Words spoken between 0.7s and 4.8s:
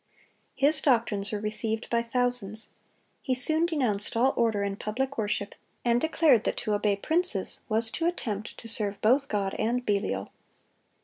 doctrines were received by thousands. He soon denounced all order in